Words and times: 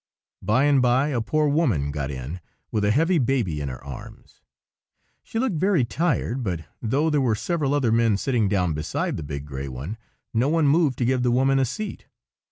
By 0.41 0.63
and 0.63 0.81
by 0.81 1.09
a 1.09 1.21
poor 1.21 1.47
woman 1.47 1.91
got 1.91 2.09
in, 2.09 2.39
with 2.71 2.83
a 2.83 2.89
heavy 2.89 3.19
baby 3.19 3.61
in 3.61 3.69
her 3.69 3.83
arms. 3.83 4.41
She 5.21 5.37
looked 5.37 5.57
very 5.57 5.85
tired, 5.85 6.41
but 6.41 6.65
though 6.81 7.11
there 7.11 7.21
were 7.21 7.35
several 7.35 7.75
other 7.75 7.91
men 7.91 8.17
sitting 8.17 8.49
down 8.49 8.73
beside 8.73 9.15
the 9.15 9.21
big 9.21 9.45
gray 9.45 9.67
one, 9.67 9.99
no 10.33 10.49
one 10.49 10.65
moved 10.65 10.97
to 10.97 11.05
give 11.05 11.21
the 11.21 11.29
woman 11.29 11.59
a 11.59 11.65
seat. 11.65 12.07